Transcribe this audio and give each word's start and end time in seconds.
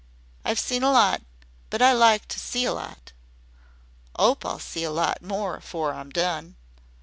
I've 0.43 0.57
seen 0.59 0.81
a 0.81 0.91
lot 0.91 1.21
but 1.69 1.79
I 1.79 1.93
like 1.93 2.27
to 2.29 2.39
see 2.39 2.65
a 2.65 2.73
lot. 2.73 3.11
'Ope 4.17 4.43
I'll 4.47 4.57
see 4.57 4.83
a 4.83 4.89
lot 4.89 5.21
more 5.21 5.57
afore 5.57 5.93
I'm 5.93 6.09
done. 6.09 6.55